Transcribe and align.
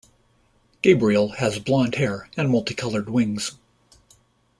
Gabriel 0.81 1.33
has 1.33 1.59
blond 1.59 1.93
hair 1.93 2.27
and 2.35 2.49
multicoloured 2.49 3.07
wings. 3.07 3.51